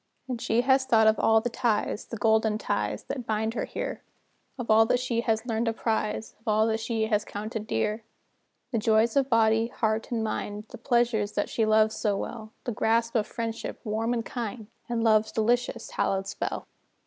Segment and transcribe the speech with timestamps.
[0.27, 4.01] And she has thought of all the ties The golden ties that bind her here;
[4.57, 8.03] Of all that she has learned to prize, Of all that she has counted dear;
[8.71, 12.71] The joys of body, heart, and mind, The pleasures that she loves so well; The
[12.71, 16.65] grasp of friendship, warm and kind, And love's delicious, hallowed spell.